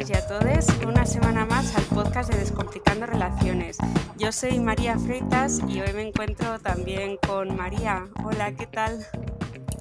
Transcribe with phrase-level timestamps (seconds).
[0.00, 3.76] todas y a todos una semana más al podcast de Descomplicando Relaciones.
[4.16, 8.08] Yo soy María Freitas y hoy me encuentro también con María.
[8.24, 9.04] Hola, ¿qué tal?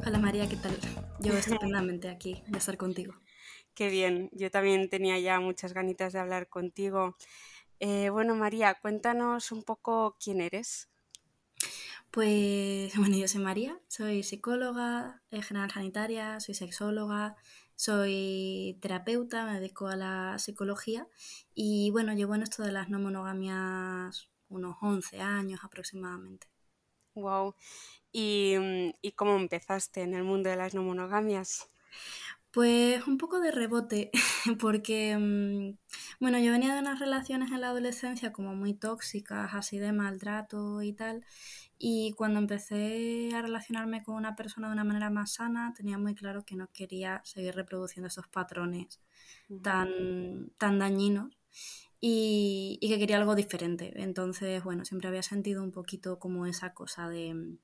[0.06, 0.78] Hola María, ¿qué tal?
[1.20, 3.14] Yo estupendamente aquí de estar contigo.
[3.74, 7.16] Qué bien, yo también tenía ya muchas ganitas de hablar contigo.
[7.80, 10.90] Eh, bueno, María, cuéntanos un poco quién eres.
[12.12, 17.38] Pues bueno, yo soy María, soy psicóloga, eh, general sanitaria, soy sexóloga,
[17.80, 21.08] soy terapeuta, me dedico a la psicología
[21.56, 26.48] y bueno, llevo en esto de las no monogamias unos 11 años aproximadamente.
[27.16, 27.56] Wow.
[28.12, 31.72] ¿Y, mm, ¿Y cómo empezaste en el mundo de las no monogamias?
[32.52, 34.12] Pues un poco de rebote,
[34.60, 35.78] porque, mm,
[36.20, 40.82] bueno, yo venía de unas relaciones en la adolescencia como muy tóxicas, así de maltrato
[40.82, 41.24] y tal,
[41.82, 46.14] y cuando empecé a relacionarme con una persona de una manera más sana, tenía muy
[46.14, 49.00] claro que no quería seguir reproduciendo esos patrones
[49.64, 51.38] tan, tan dañinos
[52.02, 53.94] y, y, que quería algo diferente.
[53.96, 57.58] Entonces, bueno, siempre había sentido un poquito como esa cosa de,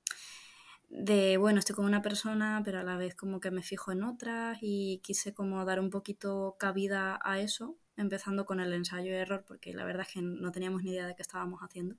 [0.90, 4.04] de, bueno, estoy con una persona, pero a la vez como que me fijo en
[4.04, 9.20] otras y quise como dar un poquito cabida a eso empezando con el ensayo de
[9.20, 11.96] error, porque la verdad es que no teníamos ni idea de qué estábamos haciendo.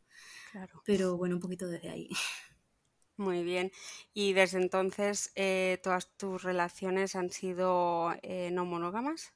[0.53, 0.83] Claro.
[0.85, 2.11] Pero bueno, un poquito desde ahí.
[3.17, 3.73] Muy bien.
[4.13, 9.33] Y desde entonces, eh, ¿todas tus relaciones han sido eh, no monógamas?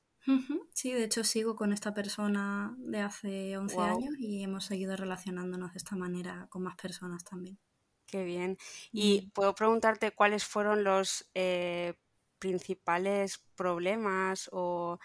[0.74, 5.72] Sí, de hecho sigo con esta persona de hace 11 años y hemos seguido relacionándonos
[5.72, 7.58] de esta manera con más personas también.
[8.06, 8.58] Qué bien.
[8.92, 11.94] Y puedo preguntarte cuáles fueron los eh,
[12.38, 14.98] principales problemas o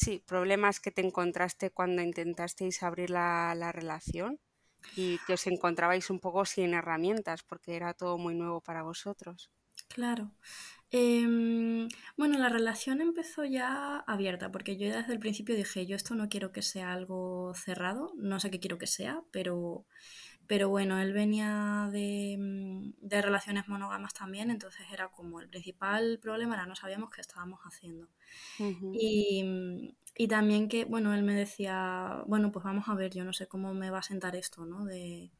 [0.00, 4.40] Sí, problemas que te encontraste cuando intentasteis abrir la, relación
[4.96, 9.50] y que os encontrabais un poco sin herramientas porque era todo muy nuevo para vosotros.
[9.88, 10.32] Claro.
[10.90, 16.14] Em, bueno, la relación empezó ya abierta, porque yo desde el principio dije, yo esto
[16.14, 19.84] no quiero que sea algo cerrado, no sé qué quiero que sea, pero
[20.50, 26.56] pero bueno, él venía mm, de, relaciones monógamas también, entonces era como el principal problema
[26.56, 28.08] era no sabíamos qué estábamos haciendo.
[28.58, 33.22] y, mm, y, también que, bueno, él me decía, bueno, pues vamos a ver, yo
[33.24, 34.84] no sé cómo me va a sentar esto, ¿no?
[34.86, 35.30] De,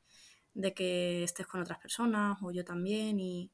[0.54, 3.18] de que estés con otras personas o yo también.
[3.18, 3.50] Y,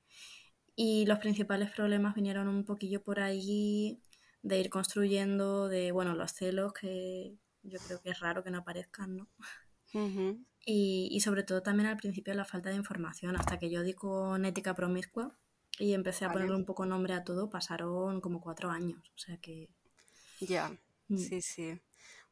[0.74, 4.02] y los principales problemas vinieron un poquillo por ahí
[4.42, 8.58] de ir construyendo, de, bueno, los celos que yo creo que es raro que no
[8.58, 9.28] aparezcan, ¿no?
[10.68, 14.44] Y, sobre todo también al principio la falta de información, hasta que yo di con
[14.44, 15.38] ética promiscua
[15.78, 19.36] y empecé a ponerle un poco nombre a todo, pasaron como cuatro años, o sea
[19.38, 19.68] que...
[20.40, 20.76] Ya,
[21.08, 21.18] mm.
[21.18, 21.80] sí, sí.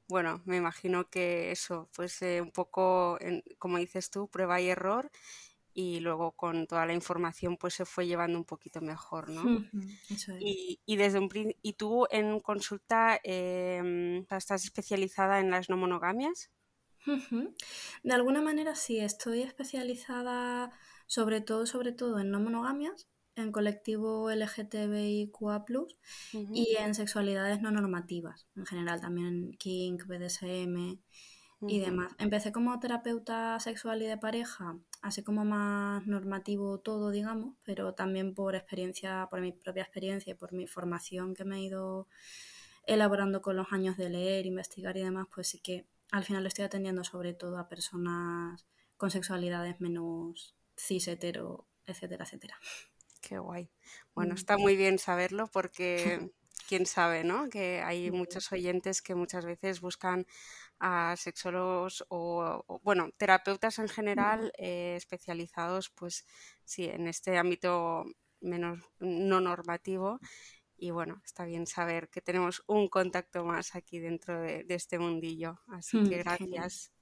[0.08, 3.18] Bueno, me imagino que eso fuese un poco,
[3.58, 5.10] como dices tú, prueba y error
[5.72, 9.64] y luego con toda la información pues se fue llevando un poquito mejor, ¿no?
[10.10, 10.40] Eso es.
[10.40, 11.28] y, y, desde un,
[11.62, 16.50] y tú en consulta em, estás especializada en las no monogamias.
[18.02, 20.72] De alguna manera sí, estoy especializada
[21.06, 25.64] sobre todo, sobre todo en no monogamias, en colectivo LGTBIQA+,
[26.32, 30.98] y en sexualidades no normativas, en general también kink, BDSM
[31.66, 32.12] y demás.
[32.18, 38.34] Empecé como terapeuta sexual y de pareja, así como más normativo todo, digamos, pero también
[38.34, 42.06] por experiencia, por mi propia experiencia y por mi formación que me he ido
[42.86, 46.64] elaborando con los años de leer, investigar y demás, pues sí que al final estoy
[46.64, 48.64] atendiendo sobre todo a personas
[48.96, 52.56] con sexualidades menos cis, hetero, etcétera, etcétera.
[53.20, 53.68] Qué guay.
[54.14, 54.36] Bueno, mm.
[54.36, 56.30] está muy bien saberlo porque
[56.68, 57.48] quién sabe, ¿no?
[57.48, 60.24] Que hay muchos oyentes que muchas veces buscan
[60.78, 66.26] a sexólogos o, bueno, terapeutas en general eh, especializados, pues
[66.64, 68.04] sí, en este ámbito
[68.40, 70.20] menos no normativo
[70.84, 75.58] y bueno, está bien saber que tenemos un contacto más aquí dentro de, este mundillo.
[75.68, 76.92] Así que mm, gracias.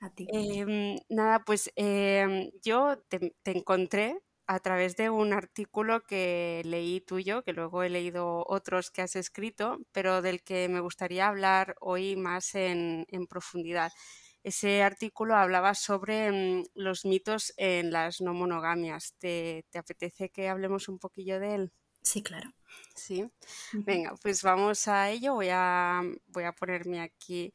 [0.00, 0.26] A ti.
[0.32, 7.44] Em, nada, pues em, yo te, encontré a través de un artículo que leí tuyo,
[7.44, 12.16] que luego he leído otros que has escrito, pero del que me gustaría hablar hoy
[12.16, 13.92] más en, profundidad.
[14.42, 19.14] Ese artículo hablaba sobre em, los mitos en las no monogamias.
[19.20, 21.72] ¿Te, ¿Te apetece que hablemos un poquillo de él?
[22.02, 22.50] Sí, claro.
[22.94, 23.30] Sí.
[23.72, 25.34] Venga, pues vamos a ello.
[25.34, 27.52] Voy a, voy a ponerme aquí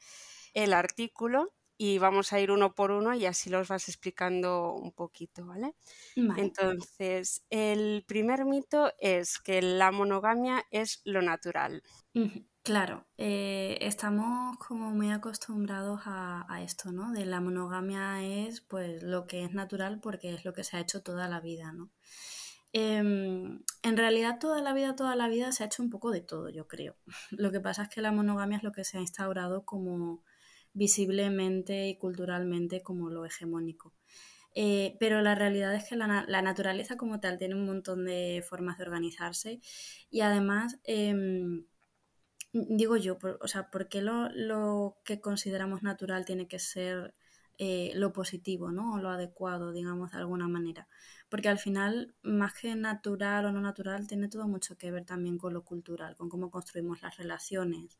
[0.53, 4.91] el artículo y vamos a ir uno por uno y así los vas explicando un
[4.91, 5.75] poquito, ¿vale?
[6.15, 11.83] Entonces, el primer mito es que la monogamia es lo natural.
[12.63, 17.11] Claro, eh, estamos como muy acostumbrados a, a, esto, ¿no?
[17.11, 20.81] De la monogamia es pues lo que es natural porque es lo que se ha
[20.81, 21.91] hecho toda la vida, ¿no?
[22.79, 26.21] Em, en realidad toda la vida, toda la vida se ha hecho un poco de
[26.21, 26.95] todo, yo creo.
[27.31, 30.23] Lo que pasa es que la monogamia es lo que se ha instaurado como
[30.73, 33.95] visiblemente y culturalmente como lo hegemónico.
[34.53, 36.07] Eh, pero la realidad es que la,
[36.43, 39.59] naturaleza como tal tiene un montón de formas de organizarse
[40.11, 41.65] y además, em,
[42.53, 47.15] digo yo, o sea, ¿por qué lo, que consideramos natural tiene que ser
[47.57, 48.93] eh, lo positivo, ¿no?
[48.93, 50.87] O lo adecuado, digamos, de alguna manera?
[51.29, 55.37] Porque al final, más que natural o no natural, tiene todo mucho que ver también
[55.37, 57.97] con lo cultural, con cómo construimos las relaciones.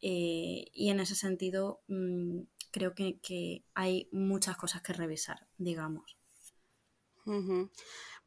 [0.00, 2.40] Eh, y en ese sentido, mm,
[2.70, 6.16] creo que, hay muchas cosas que revisar, digamos.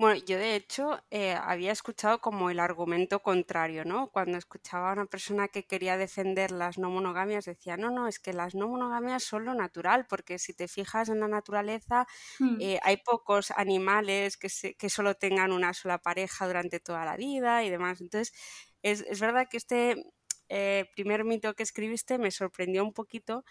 [0.03, 4.09] Bueno, yo de hecho eh, había escuchado como el argumento contrario, ¿no?
[4.11, 8.19] Cuando escuchaba a una persona que quería defender las no monogamias, decía, no, no, es
[8.19, 12.05] que las no monogamias son lo natural, porque si te fijas en la naturaleza,
[12.39, 12.57] hmm.
[12.59, 17.63] eh, hay pocos animales que, que solo tengan una sola pareja durante toda la vida
[17.63, 18.01] y demás.
[18.01, 18.33] Entonces,
[18.81, 20.03] es, es verdad que este
[20.49, 23.45] eh, primer mito que escribiste me sorprendió un poquito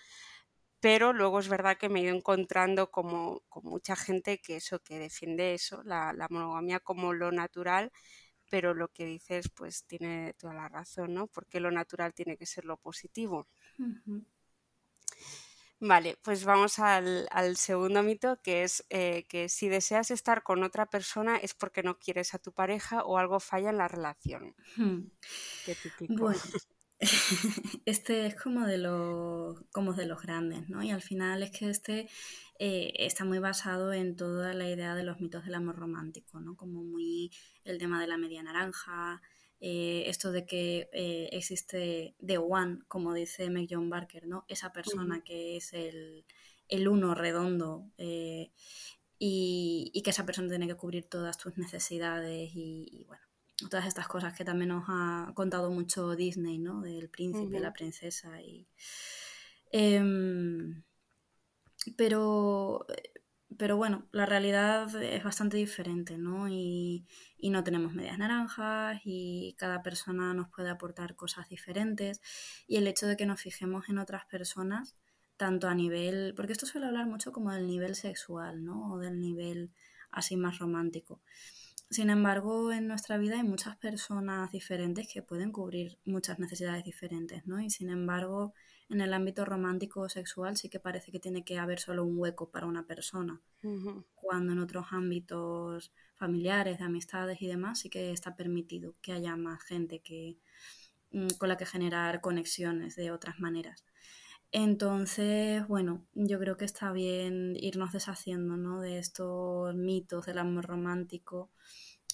[0.83, 4.81] pero luego es verdad que me he ido encontrando como con mucha gente que eso,
[4.81, 7.93] que defiende eso, la, monogamia como lo natural,
[8.51, 11.29] pero lo que dices pues tiene toda la razón, ¿no?
[11.29, 13.47] Porque lo natural tiene que ser lo positivo.
[15.79, 20.87] Vale, pues vamos al, segundo mito, que es eh, que si deseas estar con otra
[20.87, 24.57] persona es porque no quieres a tu pareja o algo falla en la relación.
[25.65, 26.29] Qué típico.
[27.85, 30.83] este es como de los, como de los grandes, ¿no?
[30.83, 32.09] Y al final es que este
[32.59, 36.57] eh, está muy basado en toda la idea de los mitos del amor romántico, ¿no?
[36.57, 37.33] Como muy
[37.65, 39.21] el tema de la media naranja,
[39.61, 44.45] eh, esto de que eh, existe The One, como dice Meg John Barker, ¿no?
[44.49, 46.25] Esa persona que es el,
[46.89, 47.91] uno redondo
[49.19, 53.23] y, que esa persona tiene que cubrir todas tus necesidades y bueno,
[53.71, 56.81] todas estas cosas que también nos ha contado mucho Disney, ¿no?
[56.83, 58.67] Del príncipe, la princesa y...
[59.71, 60.83] Em,
[61.97, 62.87] pero,
[63.59, 66.49] pero bueno, la realidad es bastante diferente, ¿no?
[66.49, 67.07] Y,
[67.39, 72.21] y, no tenemos medias naranjas y cada persona nos puede aportar cosas diferentes
[72.67, 74.97] y el hecho de que nos fijemos en otras personas,
[75.37, 78.93] tanto a nivel, porque esto suele hablar mucho como del nivel sexual, ¿no?
[78.93, 79.73] O del nivel
[80.11, 81.21] así más romántico.
[81.93, 87.47] Sin embargo, en nuestra vida hay muchas personas diferentes que pueden cubrir muchas necesidades diferentes,
[87.47, 87.61] ¿no?
[87.61, 88.55] Y sin embargo,
[88.89, 92.19] en el ámbito romántico o sexual sí que parece que tiene que haber solo un
[92.19, 93.43] hueco para una persona,
[94.15, 99.37] cuando en otros ámbitos familiares, de amistades y demás sí que está permitido que haya
[99.37, 100.39] más gente que,
[101.11, 103.85] mm, con la que generar conexiones de otras maneras.
[104.53, 108.83] Entonces, bueno, yo creo que está bien irnos deshaciendo ¿no?
[108.83, 111.51] de estos mitos del amor romántico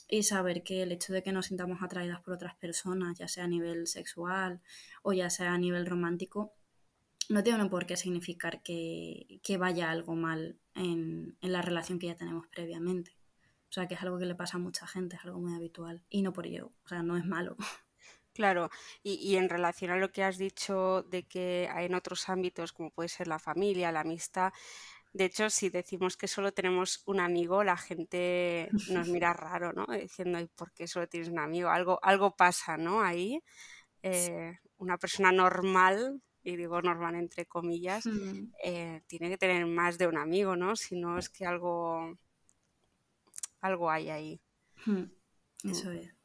[0.09, 3.45] y saber que el hecho de que nos sintamos atraídas por otras personas, ya sea
[3.45, 4.61] a nivel sexual
[5.03, 6.55] o ya sea a nivel romántico,
[7.29, 12.17] no tiene por qué significar que, vaya algo mal en, en, la relación que ya
[12.17, 13.19] tenemos previamente.
[13.69, 16.03] O sea, que es algo que le pasa a mucha gente, es algo muy habitual.
[16.09, 17.57] Y no por ello, o sea, no es malo.
[18.39, 18.71] Claro,
[19.03, 22.93] y, en relación a lo que has dicho de que hay en otros ámbitos, como
[22.93, 24.53] puede ser la familia, la amistad,
[25.13, 29.87] de hecho, si decimos que solo tenemos un amigo, la gente nos mira raro, ¿no?
[29.87, 31.69] Diciendo, ¿y por qué solo tienes un amigo?
[31.69, 33.03] Algo, algo pasa, ¿no?
[33.03, 33.43] Ahí,
[34.05, 38.53] eh, una persona normal, y digo normal entre comillas, mm.
[38.63, 40.77] eh, tiene que tener más de un amigo, ¿no?
[40.77, 42.17] Si no es que algo,
[43.61, 44.41] algo hay ahí.
[44.87, 45.07] Mm.
[45.65, 46.18] Eso es.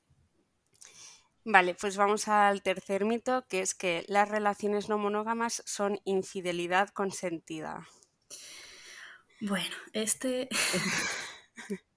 [1.46, 6.90] Vale, pues vamos al tercer mito, que es que las relaciones no monógamas son infidelidad
[6.90, 7.86] consentida.
[9.42, 10.48] Bueno, este...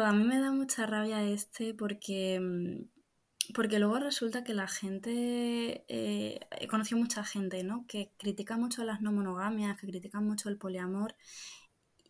[0.00, 5.84] a mí me da mucha rabia este porque, mm, porque luego resulta que la gente,
[5.86, 7.86] eh, he conocido mucha gente, ¿no?
[7.86, 11.14] Que critica mucho las no monogamias, que critica mucho el poliamor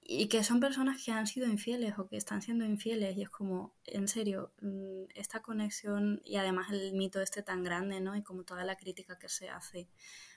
[0.04, 3.30] y que son personas que han sido infieles o que están siendo infieles y es
[3.30, 8.16] como, en serio, mm, esta conexión y además el mito este tan grande, ¿no?
[8.16, 9.88] Y como toda la crítica que se hace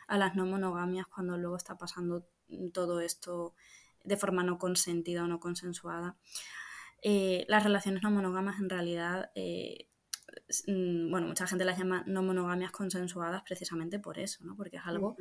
[0.08, 2.28] a las no monogamias cuando luego está pasando
[2.74, 3.56] todo esto
[4.04, 6.16] de forma no consentida o no consensuada.
[7.02, 9.90] Eh, las relaciones no monógamas en realidad, eh,
[10.68, 14.56] mm, bueno, mucha gente las llama no monogamias consensuadas precisamente por eso, ¿no?
[14.56, 15.18] Porque es algo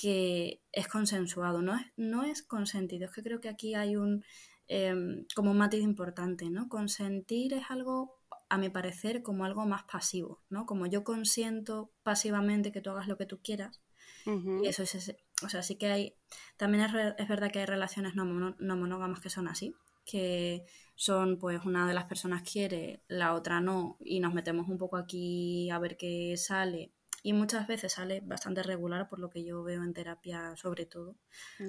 [0.00, 3.04] que es consensuado, no es, no es consentido.
[3.04, 4.24] Es que creo que aquí hay un,
[4.66, 6.70] em, como un matiz importante, ¿no?
[6.70, 10.64] Consentir es algo, a mi parecer, como algo más pasivo, ¿no?
[10.64, 13.82] Como yo consiento pasivamente que tú hagas lo que tú quieras.
[14.24, 16.14] Y eso es, o sea, sí que hay,
[16.56, 19.74] también es, verdad que hay relaciones no, monógamas que son así,
[20.06, 20.64] que
[20.94, 24.96] son pues una de las personas quiere, la otra no, y nos metemos un poco
[24.96, 26.92] aquí a ver qué sale.
[27.22, 31.16] Y muchas veces sale bastante regular por lo que yo veo en terapia, sobre todo,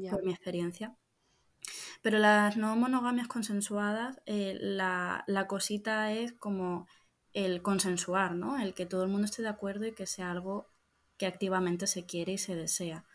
[0.09, 0.95] por mi experiencia.
[2.01, 6.87] Pero las no monogamias consensuadas, eh, la, la cosita es como
[7.33, 8.59] el consensuar, ¿no?
[8.59, 10.67] El que todo el mundo esté de acuerdo y que sea algo
[11.17, 13.05] que activamente se quiere y se desea.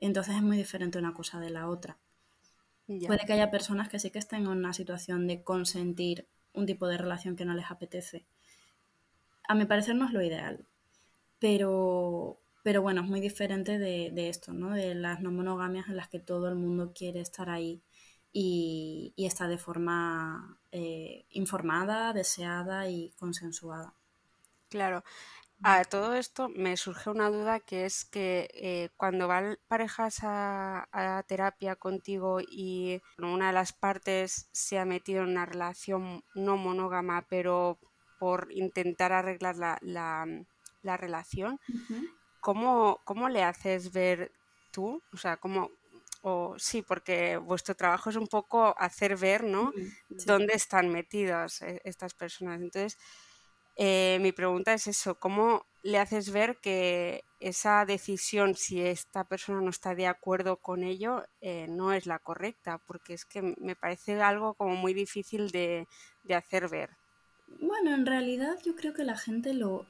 [0.00, 1.98] Entonces es muy diferente una cosa de la otra.
[3.06, 6.86] Puede que haya personas que sí que estén en una situación de consentir un tipo
[6.88, 8.26] de relación que no les apetece.
[9.48, 10.66] A mi parecer no es lo ideal,
[11.42, 14.70] pero, pero bueno, es muy diferente de, esto, ¿no?
[14.70, 17.82] De las no monogamias en las que todo el mundo quiere estar ahí
[18.32, 23.92] y, está de forma eh, informada, deseada y consensuada.
[24.68, 25.02] Claro,
[25.64, 31.24] a todo esto me surge una duda que es que eh, cuando van parejas a,
[31.26, 37.26] terapia contigo y una de las partes se ha metido en una relación no monógama,
[37.28, 37.80] pero
[38.20, 40.26] por intentar arreglar la,
[40.96, 41.58] relación,
[42.40, 44.32] ¿cómo, le haces ver
[44.70, 45.02] tú?
[45.12, 45.70] O sea, ¿cómo,
[46.22, 49.72] o sí, porque vuestro trabajo es un poco hacer ver, ¿no?
[50.26, 52.60] Dónde están metidas eh, estas personas.
[52.60, 52.98] Entonces,
[53.76, 59.60] eh, mi pregunta es eso, ¿cómo le haces ver que esa decisión, si esta persona
[59.60, 62.78] no está de acuerdo con ello, eh, no es la correcta?
[62.86, 65.86] Porque es que me parece algo como muy difícil de,
[66.34, 66.90] hacer ver.
[67.60, 69.86] Bueno, en realidad yo creo que la gente lo,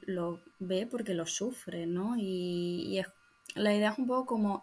[0.59, 2.15] ve porque lo sufre, ¿no?
[2.17, 3.01] Y,
[3.55, 4.61] la idea es un poco como,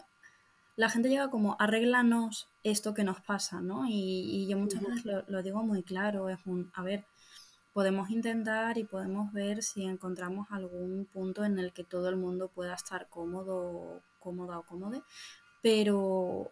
[0.77, 3.85] la gente llega como, arréglanos esto que nos pasa, ¿no?
[3.89, 7.05] Y, yo muchas veces lo, lo, digo muy claro, es un, a ver,
[7.73, 12.49] podemos intentar y podemos ver si encontramos algún punto en el que todo el mundo
[12.49, 15.05] pueda estar cómodo, cómoda o cómodo,
[15.63, 16.51] pero,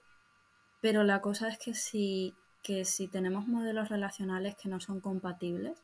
[0.80, 5.82] pero la cosa es que si, que si tenemos modelos relacionales que no son compatibles,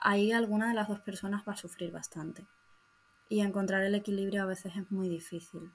[0.00, 2.46] ahí alguna de las dos personas va a sufrir bastante.
[3.28, 5.70] Y encontrar el equilibrio a veces es muy difícil,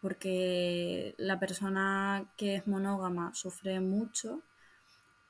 [0.00, 4.42] porque la persona que es monógama sufre mucho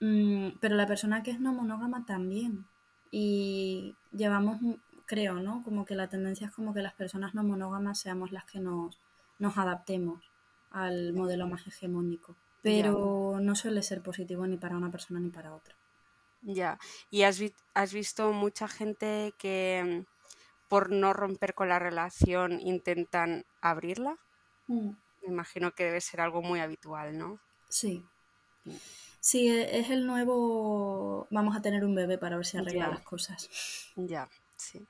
[0.00, 2.66] Mm, pero la persona que es no monógama también.
[3.10, 4.58] Y llevamos,
[5.06, 5.62] creo, ¿no?
[5.62, 8.98] Como que la tendencia es como que las personas no monógamas seamos las que nos,
[9.38, 10.22] nos adaptemos
[10.70, 12.36] al modelo más hegemónico.
[12.62, 15.74] Pero no suele ser positivo ni para una persona ni para otra.
[16.42, 16.78] Ya,
[17.10, 17.38] y has,
[17.74, 24.16] has visto mucha gente que mm, por no romper con la relación intentan abrirla.
[24.68, 24.90] Mm.
[25.22, 27.40] Me imagino que debe ser algo muy habitual, ¿no?
[27.68, 28.04] Sí.
[29.20, 31.26] Sí, e, es el nuevo.
[31.30, 33.48] Vamos a tener un bebé para ver si arregla las cosas.
[33.96, 34.86] Ya, sí.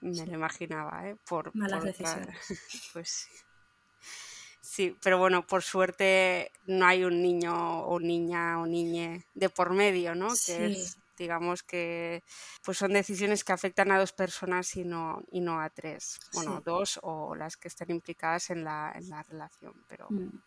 [0.00, 1.16] Me lo imaginaba, ¿eh?
[1.28, 2.36] Por, Malas decisiones.
[2.92, 3.45] Pues sí.
[4.76, 9.72] Sí, pero bueno, por suerte no hay un niño o niña o niñe de por
[9.72, 10.28] medio, ¿no?
[10.44, 12.22] Que es, digamos que
[12.62, 16.20] pues son decisiones que afectan a dos personas y no, y no a tres.
[16.34, 20.08] Bueno, dos o las que estén implicadas en la, en la relación, pero...
[20.10, 20.40] Mm.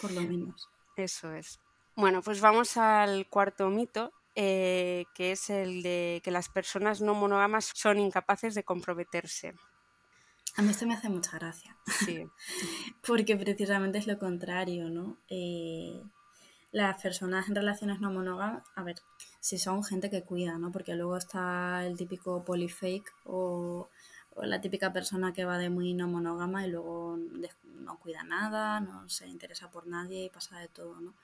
[0.00, 0.70] Por lo menos.
[0.96, 1.60] Eso es.
[1.96, 7.12] Bueno, pues vamos al cuarto mito, eh, que es el de que las personas no
[7.12, 9.52] monógamas son incapaces de comprometerse.
[10.56, 11.76] A mí esto me hace mucha gracia.
[12.04, 12.26] Sí.
[13.06, 15.16] Porque precisamente es lo contrario, ¿no?
[15.28, 16.00] Eh,
[16.72, 18.96] las personas en relaciones no monógamas, a ver,
[19.40, 20.72] si son gente que cuida, ¿no?
[20.72, 23.88] Porque luego está el típico polyfake o,
[24.34, 27.18] o la típica persona que va de muy no monógama y luego
[27.80, 31.14] no cuida nada, no se interesa por nadie y pasa de todo, ¿no?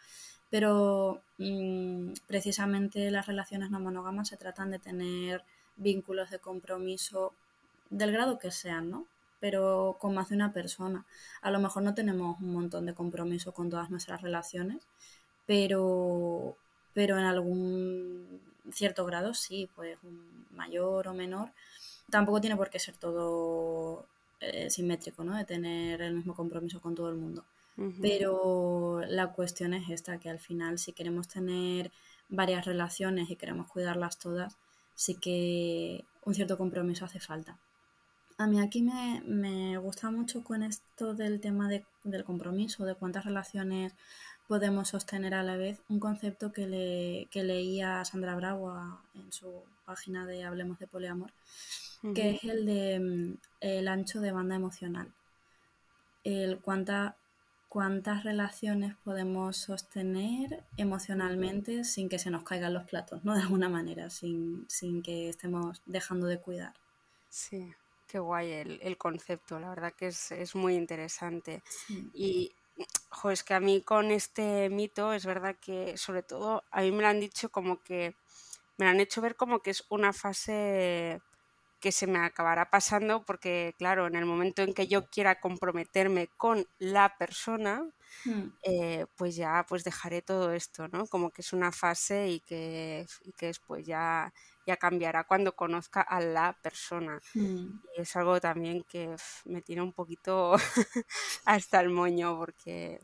[0.50, 5.42] pero mm, precisamente las relaciones no monógamas se tratan de tener
[5.76, 7.32] vínculos de compromiso
[7.88, 9.06] del grado que sean, ¿no?
[9.40, 11.04] Pero con más de una persona.
[11.40, 14.82] A lo mejor no tenemos un montón de compromiso con todas nuestras relaciones,
[15.46, 16.56] pero,
[16.92, 18.40] pero en algún
[18.72, 21.50] cierto grado sí, pues un mayor o menor.
[22.10, 24.06] Tampoco tiene por qué ser todo
[24.40, 25.36] eh, simétrico, ¿no?
[25.36, 27.44] De tener el mismo compromiso con todo el mundo.
[28.02, 31.90] Pero la cuestión es esta, que al final si queremos tener
[32.28, 34.58] varias relaciones y queremos cuidarlas todas,
[34.94, 37.56] sí que un cierto compromiso hace falta.
[38.40, 43.92] A mí aquí me, gusta mucho con esto del tema del compromiso, de cuántas relaciones
[44.48, 48.74] podemos sostener a la vez, un concepto que, le, que leía Sandra Bravo
[49.14, 51.34] en su página de Hablemos de Poliamor,
[52.14, 55.12] que es el de mm, el ancho de banda emocional.
[56.24, 57.16] El cuánta
[57.68, 63.34] cuántas relaciones podemos sostener emocionalmente sin que se nos caigan los platos, ¿no?
[63.36, 64.66] De alguna manera, sin,
[65.04, 66.72] que estemos dejando de cuidar.
[67.28, 67.74] Sí,
[68.10, 71.62] qué guay el, concepto, la verdad que es, muy interesante.
[72.12, 72.52] Y
[73.10, 76.90] jo, es que a mí con este mito es verdad que sobre todo a mí
[76.90, 78.14] me lo han dicho como que
[78.78, 81.20] me lo han hecho ver como que es una fase
[81.80, 86.28] que se me acabará pasando porque, claro, en el momento en que yo quiera comprometerme
[86.36, 87.84] con la persona,
[88.24, 91.06] Hmm, eh, pues ya pues dejaré todo esto, ¿no?
[91.06, 94.32] Como que es una fase y que, y que después ya,
[94.70, 97.20] ya cambiará cuando conozca a la persona.
[97.34, 97.80] hmm.
[97.96, 99.14] Y es algo también que
[99.46, 100.54] me tiene un poquito
[101.44, 103.00] hasta el moño porque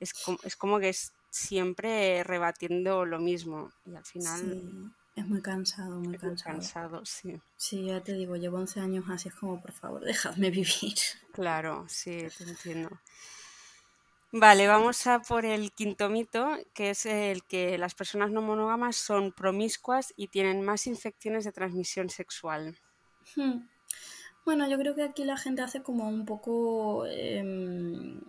[0.00, 5.26] es como, es como que es siempre rebatiendo lo mismo y al final Sí, es
[5.26, 6.38] muy cansado, muy es muy cansado.
[6.38, 7.40] cansado, sí.
[7.56, 10.94] Sí, ya te digo, llevo 11 años así, es como, por favor, dejadme vivir.
[11.32, 12.88] Claro, sí, te entiendo.
[14.36, 18.96] Vale, vamos a por el quinto mito, que es el que las personas no monógamas
[18.96, 22.76] son promiscuas y tienen más infecciones de transmisión sexual.
[23.36, 23.68] Hmm.
[24.44, 28.20] Bueno, yo creo que aquí la gente hace como un poco em,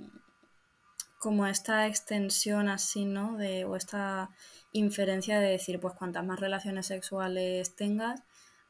[1.17, 3.35] como esta extensión así, ¿no?
[3.38, 4.29] De, o esta
[4.74, 8.21] inferencia de decir, pues cuantas más relaciones sexuales tengas,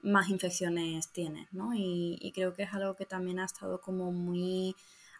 [0.01, 1.73] más infecciones tienes, ¿no?
[1.75, 4.73] Y, y creo que es algo que también ha estado como muy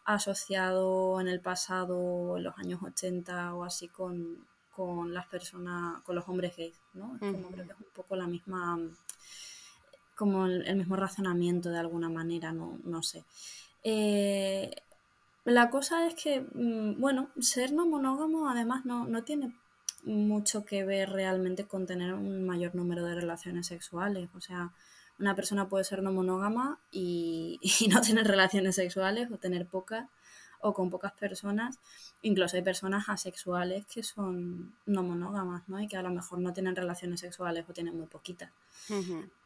[0.05, 6.15] asociado en el pasado, en los años 80 o así, con, con las personas, con
[6.15, 7.15] los hombres gays, ¿no?
[7.15, 8.79] Es como creo que es un poco la misma,
[10.15, 13.23] como el, el mismo razonamiento de alguna manera, no, no sé.
[13.83, 14.71] Eh,
[15.45, 19.53] la cosa es que, mm, bueno, ser no monógamo además no, no tiene
[20.03, 24.29] mucho que ver realmente con tener un mayor número de relaciones sexuales.
[24.35, 24.71] O sea,
[25.19, 30.07] una persona puede ser no monógama y, y no tener relaciones sexuales o tener pocas
[30.61, 31.79] o con pocas personas.
[32.21, 35.79] Incluso hay personas asexuales que son no monógamas, ¿no?
[35.79, 38.51] Y que a lo mejor no tienen relaciones sexuales o tienen muy poquitas.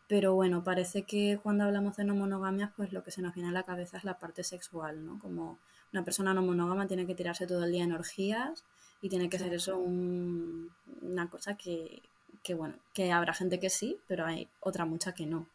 [0.07, 3.49] Pero bueno, parece que cuando hablamos de no monogamias, pues lo que se nos viene
[3.49, 5.19] a la cabeza es la parte sexual, ¿no?
[5.19, 5.59] Como
[5.93, 8.63] una persona no monógama tiene que tirarse todo el día en orgías
[9.01, 10.71] y tiene que ser eso un-
[11.01, 12.01] una cosa que,
[12.43, 15.47] que, bueno, que habrá gente que sí, pero hay otra mucha que no.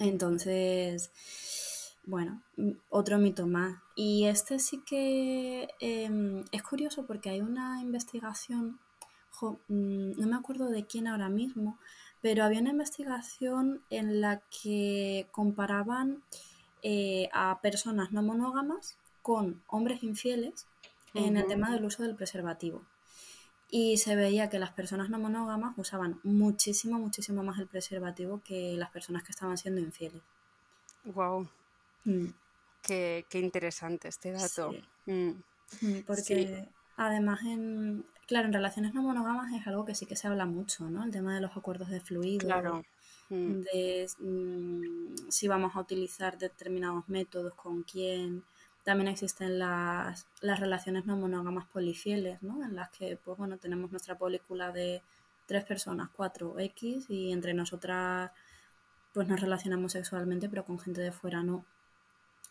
[0.00, 1.12] Entonces,
[2.04, 2.42] bueno,
[2.88, 3.78] otro mito más.
[3.94, 8.80] Y este sí que em, es curioso porque hay una investigación,
[9.30, 11.78] jo, mm, no me acuerdo de quién ahora mismo,
[12.22, 16.22] pero había una investigación en la que comparaban
[16.82, 20.66] eh, a personas no monógamas con hombres infieles
[21.12, 22.82] en el tema del uso del preservativo.
[23.70, 28.74] Y se veía que las personas no monógamas usaban muchísimo, muchísimo más el preservativo que
[28.76, 30.22] las personas que estaban siendo infieles.
[31.04, 31.48] Wow,
[32.04, 32.28] Mm,
[32.82, 34.70] qué, qué interesante este dato.
[34.72, 35.30] Sí, Mm,
[35.82, 40.16] Mm, Sí, porque además en, claro, en relaciones no monógamas es algo que sí que
[40.16, 41.04] se habla mucho, ¿no?
[41.04, 42.84] El tema de los acuerdos de fluido, claro.
[43.30, 48.42] Mm, de mm, si vamos a utilizar determinados métodos, con quién.
[48.90, 52.64] También existen las, las relaciones no monógamas polifieles, ¿no?
[52.64, 55.00] En las que, pues bueno, tenemos nuestra película de
[55.46, 58.32] tres personas, cuatro X, y entre nosotras
[59.14, 61.64] pues nos relacionamos sexualmente, pero con gente de fuera no.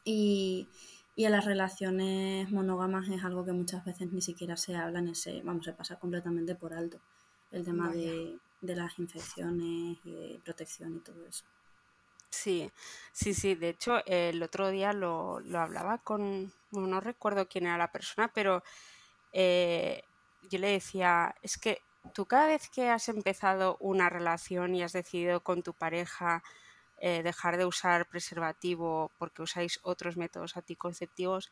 [0.05, 0.69] Y,
[1.13, 5.15] y en las relaciones monógamas es algo que muchas veces ni siquiera se habla, ni
[5.15, 7.01] se, vamos, se pasa completamente por alto.
[7.51, 11.43] El tema de, de las infecciones y de protección y todo eso.
[12.31, 12.71] Sí,
[13.11, 13.55] sí, sí.
[13.55, 18.31] De hecho, el otro día lo, lo hablaba con, no recuerdo quién era la persona,
[18.33, 18.63] pero
[19.33, 20.03] eh,
[20.49, 21.79] yo le decía, es que
[22.13, 26.43] tú cada vez que has empezado una relación y has decidido con tu pareja
[26.99, 31.51] eh, dejar de usar preservativo porque usáis otros métodos anticonceptivos,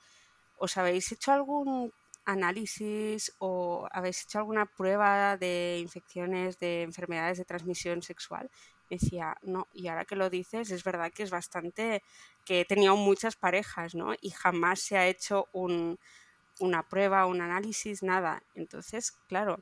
[0.58, 1.94] ¿os habéis hecho algún
[2.26, 8.50] análisis o habéis hecho alguna prueba de infecciones, de enfermedades de transmisión sexual?
[8.89, 12.04] Decía, no, y ahora que lo dices, es verdad que es bastante,
[12.45, 14.13] que he tenido muchas parejas, ¿no?
[14.21, 16.00] Y jamás se ha hecho un,
[16.60, 18.43] una prueba, un análisis, nada.
[18.56, 19.60] Entonces, claro,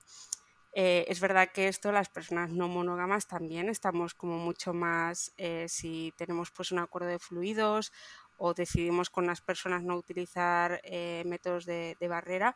[0.77, 5.67] eh, es verdad que esto las personas no monógamas también estamos como mucho más, eh,
[5.69, 7.93] si tenemos pues un acuerdo de fluidos
[8.37, 12.53] o decidimos con las personas no utilizar eh, métodos de, barrera,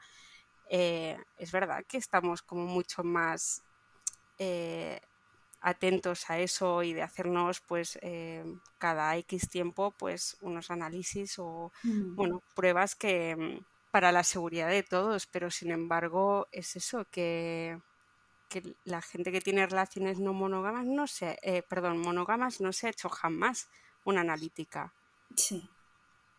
[0.69, 3.63] es verdad que estamos como mucho más
[5.61, 8.43] atentos a eso y de hacernos pues eh,
[8.77, 14.69] cada X tiempo pues unos análisis o Mm, bueno, pruebas que mm, para la seguridad
[14.69, 17.79] de todos, pero sin embargo es eso, que,
[18.49, 22.87] que la gente que tiene relaciones no monógamas no se, eh, perdón, monógamas no se
[22.87, 23.69] ha hecho jamás
[24.05, 24.93] una analítica.
[25.35, 25.69] Sí,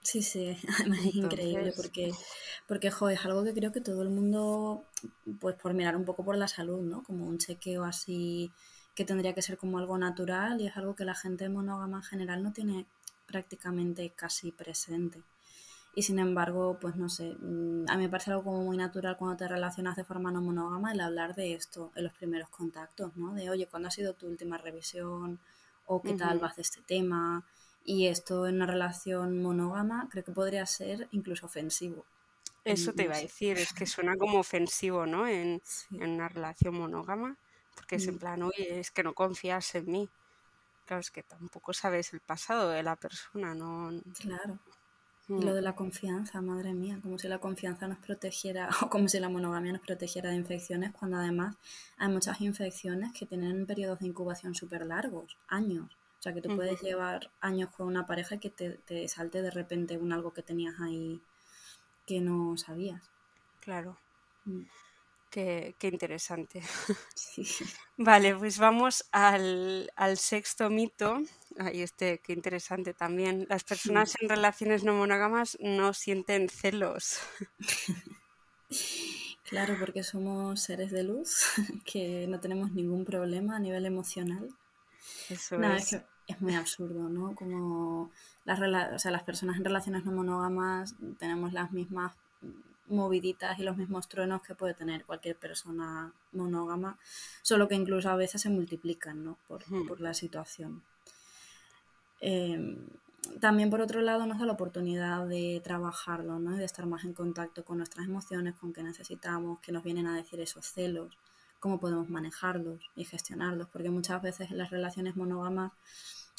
[0.03, 2.13] sí, sí, además es increíble porque,
[2.69, 4.85] porque jo, es algo que creo que todo el mundo,
[5.41, 7.03] pues por mirar un poco por la salud, ¿no?
[7.03, 8.53] Como un chequeo así
[9.01, 12.03] que tendría que ser como algo natural y es algo que la gente monógama en
[12.03, 12.85] general no tiene
[13.25, 15.23] prácticamente casi presente.
[15.95, 19.17] Y sin embargo, pues no sé, mm, a mí me parece algo como muy natural
[19.17, 23.17] cuando te relacionas de forma no monógama el hablar de esto en los primeros contactos,
[23.17, 23.33] ¿no?
[23.33, 25.39] De, oye, ¿cuándo ha sido tu última revisión?
[25.87, 27.43] ¿O qué tal vas de este tema?
[27.87, 32.05] Y esto en una relación monógama creo que podría ser incluso ofensivo.
[32.67, 35.27] Eso te iba a decir, es que suena como ofensivo, ¿no?
[35.27, 37.39] En, en una relación monógama,
[37.81, 38.19] porque es en mm.
[38.19, 40.09] plan, oye, es que no confías en mí.
[40.85, 43.91] Claro, es que tampoco sabes el pasado de la persona, ¿no?
[44.19, 44.59] Claro.
[45.29, 45.55] Y lo mm.
[45.55, 49.31] de la confianza, madre mía, como si la confianza nos protegiera o como si la
[49.31, 51.57] monogamia nos protegiera de infecciones, cuando además
[51.97, 55.97] hay muchas infecciones que tienen periodos de incubación súper largos, años.
[56.19, 59.51] O sea, que tú puedes llevar años con una pareja y que te, salte de
[59.51, 61.23] repente un algo que tenías ahí
[62.07, 63.03] que no sabías.
[63.61, 63.97] Claro.
[64.45, 64.65] Mm.
[65.31, 66.61] Qué, interesante.
[67.97, 71.23] Vale, pues vamos al, al sexto mito,
[71.59, 73.47] Ay, este, qué interesante también.
[73.49, 77.19] Las personas en relaciones no monógamas no sienten celos.
[79.51, 81.43] Claro, porque somos seres de luz,
[81.85, 84.49] que no tenemos ningún problema a nivel emocional.
[85.29, 85.97] Eso es.
[86.29, 86.41] es.
[86.41, 87.35] muy absurdo, ¿no?
[87.35, 88.13] Como
[88.45, 92.13] las, o sea, las personas en relaciones no monógamas tenemos las mismas
[92.91, 96.99] moviditas y los mismos truenos que puede tener cualquier persona monógama,
[97.43, 99.39] solo que incluso a veces se multiplican, ¿no?
[99.47, 100.83] Por, por la situación.
[102.21, 102.77] Em,
[103.41, 106.57] también por otro lado nos da la oportunidad de trabajarlo, ¿no?
[106.57, 110.17] de estar más en contacto con nuestras emociones, con qué necesitamos, qué nos vienen a
[110.17, 111.17] decir esos celos,
[111.61, 115.73] cómo podemos manejarlos y gestionarlos, porque muchas veces en las relaciones monógamas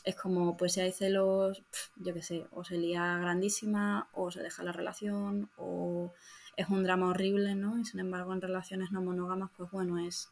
[0.03, 1.61] es como, pues si hay celos,
[1.95, 6.11] yo qué sé, o se lía grandísima, o se deja la relación, o
[6.57, 7.79] es un drama horrible, ¿no?
[7.79, 10.29] Y sin embargo en relaciones no monógamas, pues bueno, es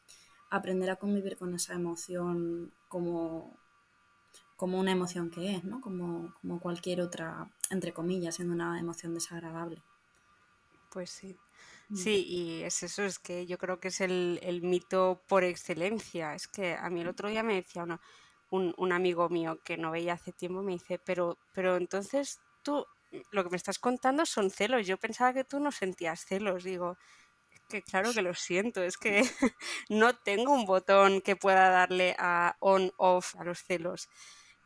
[0.49, 3.58] aprender a convivir con esa emoción como
[4.60, 5.79] como una emoción que es, ¿no?
[5.79, 9.82] Como, como cualquier otra, entre comillas, siendo una emoción desagradable.
[10.91, 11.38] Pues sí.
[11.88, 11.95] Mm.
[11.95, 16.36] Sí, y es eso, es que yo creo que es el, mito por excelencia.
[16.36, 17.86] Es que a mí el otro día me decía
[18.49, 22.86] un, un, amigo mío que no veía hace tiempo, me dice, pero, pero entonces tú,
[23.31, 24.87] lo que me estás contando son celos.
[24.87, 26.63] Yo pensaba que tú no sentías celos.
[26.63, 26.97] Digo,
[27.69, 29.21] que claro que lo siento, es que
[29.89, 34.09] no tengo un botón que pueda darle a on-off a los celos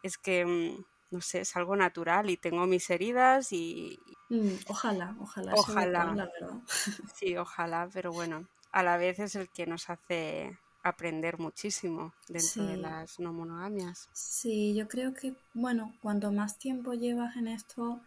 [0.04, 3.98] es que, mm, no sé, es algo natural y tengo mis heridas y...
[4.30, 5.54] Mm, ojalá, ojalá.
[5.56, 6.14] Ojalá.
[6.14, 6.62] la verdad.
[7.16, 12.66] Sí, ojalá, pero bueno, a la vez es el que nos hace aprender muchísimo dentro
[12.66, 14.10] de las no monogamias.
[14.12, 18.02] Sí, yo creo que, bueno, cuanto más tiempo llevas en esto,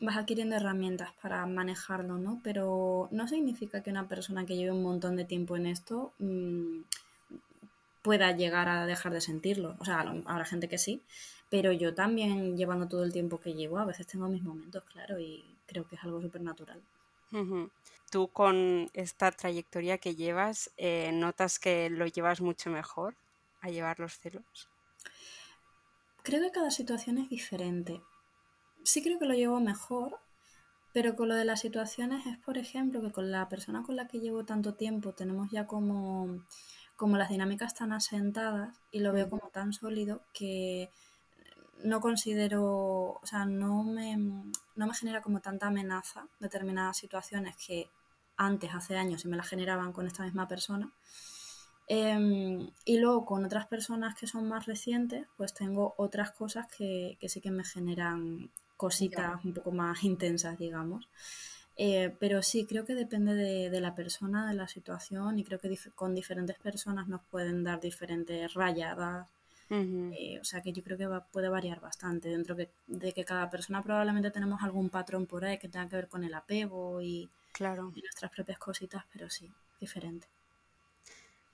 [0.00, 2.40] vas adquiriendo herramientas para manejarlo, ¿no?
[2.44, 6.80] Pero no significa que una persona que lleve un montón de tiempo en esto mm,
[8.02, 9.76] pueda llegar a dejar de sentirlo.
[9.80, 11.02] O sea, habrá gente que sí,
[11.50, 15.18] pero yo también, llevando todo el tiempo que llevo, a veces tengo mis momentos, claro,
[15.18, 16.80] y creo que es algo súper natural.
[18.10, 23.14] ¿Tú con esta trayectoria que llevas, eh, notas que lo llevas mucho mejor
[23.60, 24.68] a llevar los celos?
[26.22, 28.00] Creo que cada situación es diferente.
[28.90, 30.18] Sí creo que lo llevo mejor,
[30.94, 34.08] pero con lo de las situaciones es, por ejemplo, que con la persona con la
[34.08, 36.42] que llevo tanto tiempo tenemos ya como
[36.96, 40.90] como las dinámicas tan asentadas y lo veo como tan sólido que
[41.84, 47.90] no considero, o sea, no me, no me genera como tanta amenaza determinadas situaciones que
[48.38, 50.90] antes, hace años, se me las generaban con esta misma persona.
[51.88, 57.18] Em, y luego con otras personas que son más recientes, pues tengo otras cosas que,
[57.20, 61.08] que sí que me generan cositas un poco más intensas, digamos.
[61.76, 65.76] Eh, pero sí, creo que depende de, la persona, de la situación y creo que
[65.94, 69.26] con diferentes personas nos pueden dar diferentes rayadas.
[69.70, 73.82] Eh, o sea que yo creo que puede variar bastante dentro de que cada persona
[73.82, 77.92] probablemente tenemos algún patrón por ahí que tenga que ver con el apego y, claro.
[77.94, 80.26] y nuestras propias cositas, pero sí, diferente.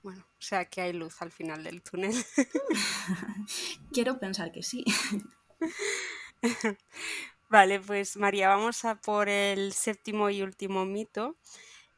[0.01, 2.13] Bueno, o sea que hay luz al final del túnel.
[3.91, 4.85] Quiero pensar que sí.
[7.49, 11.37] Vale, pues María, vamos a por el séptimo y último mito,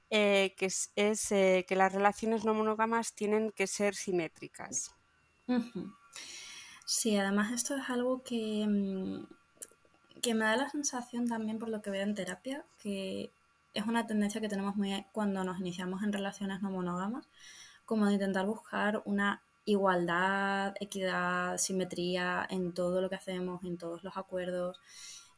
[0.09, 4.91] eh, que es, que las relaciones no monógamas tienen que ser simétricas.
[6.85, 9.27] Sí, además esto es algo que, mm,
[10.21, 13.31] que me da la sensación también por lo que veo en terapia, que
[13.73, 17.27] es una tendencia que tenemos muy cuando nos iniciamos en relaciones no monógamas,
[17.85, 24.03] como de intentar buscar una igualdad, equidad, simetría en todo lo que hacemos, en todos
[24.03, 24.79] los acuerdos.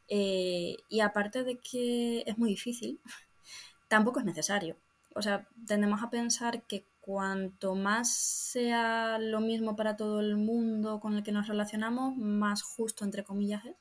[0.08, 3.00] Eh, y aparte de que es muy difícil,
[3.88, 4.76] tampoco es necesario.
[5.14, 11.00] O sea, tendemos a pensar que cuanto más sea lo mismo para todo el mundo
[11.00, 13.76] con el que nos relacionamos, más justo, entre comillas, es.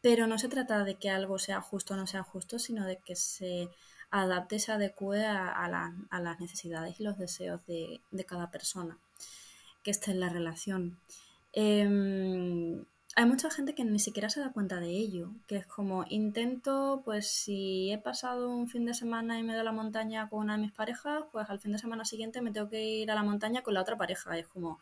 [0.00, 2.98] pero no se trata de que algo sea justo o no sea justo, sino de
[2.98, 3.68] que se
[4.10, 5.68] adapte, se adecue a,
[6.10, 8.98] las necesidades y los deseos de, cada persona
[9.82, 10.98] que esté en la relación.
[11.52, 12.84] Em,
[13.16, 17.02] hay mucha gente que ni siquiera se da cuenta de ello, que es como intento,
[17.04, 20.40] pues si he pasado un fin de semana y me he a la montaña con
[20.40, 23.16] una de mis parejas, pues al fin de semana siguiente me tengo que ir a
[23.16, 24.38] la montaña con la otra pareja.
[24.38, 24.78] es como,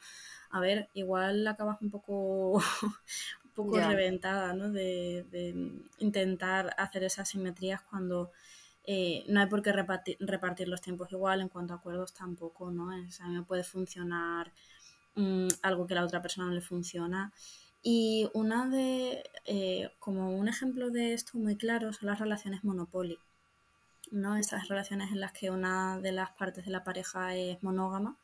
[0.50, 2.52] a ver, igual acabas un poco,
[3.44, 4.70] un poco reventada, ¿no?
[4.70, 5.24] De,
[5.98, 8.30] intentar hacer esas simetrías cuando
[8.84, 12.92] eh, no hay por qué repartir, los tiempos igual, en cuanto a acuerdos tampoco, ¿no?
[12.92, 14.52] Es, a mí me puede funcionar
[15.18, 17.32] mm, algo que a la otra persona no le funciona.
[17.82, 23.18] Y una de, eh, como un ejemplo de esto muy claro, son las relaciones Monopoly.
[24.10, 24.36] ¿no?
[24.36, 28.16] Estas relaciones en las que una de las partes de la pareja es monógama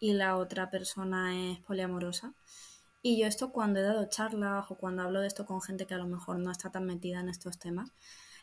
[0.00, 2.34] y la otra persona es poliamorosa.
[3.02, 5.94] Y yo esto cuando he dado charlas o cuando hablo de esto con gente que
[5.94, 7.90] a lo mejor no está tan metida en estos temas,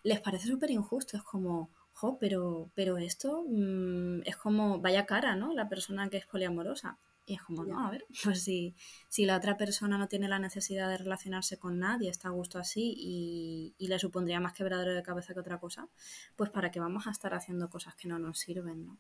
[0.04, 1.18] les parece súper injusto.
[1.18, 5.54] Es como, jo, pero, pero esto mm, es como, vaya cara, ¿no?
[5.54, 6.98] La persona que es poliamorosa.
[7.30, 8.76] Y es como, no, a ver, pues si,
[9.08, 12.58] si la otra persona no tiene la necesidad de relacionarse con nadie, está a gusto
[12.58, 15.88] así y, y, le supondría más quebradero de cabeza que otra cosa,
[16.36, 18.98] pues para qué vamos a estar haciendo cosas que no nos sirven, ¿no?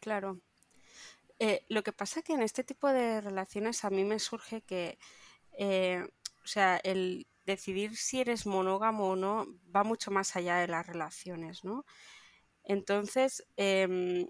[0.00, 0.40] Claro.
[1.38, 4.98] Eh, lo que pasa que en este tipo de relaciones a mí me surge que,
[5.58, 6.08] eh,
[6.42, 10.86] o sea, el decidir si eres monógamo o no va mucho más allá de las
[10.86, 11.84] relaciones, ¿no?
[12.64, 14.26] Entonces, em,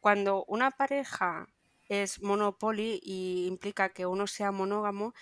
[0.00, 1.48] cuando una pareja
[1.88, 5.14] es monopoly y implica que uno sea monógamo,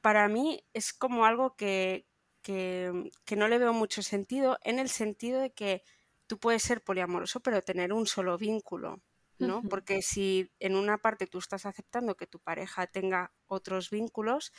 [0.00, 2.06] para mí es como algo que,
[2.42, 5.82] que, no le veo mucho sentido en el sentido de que
[6.26, 9.00] tú puedes ser poliamoroso pero tener un solo vínculo,
[9.38, 9.62] ¿no?
[9.62, 14.52] Porque si en una parte tú estás aceptando que tu pareja tenga otros vínculos,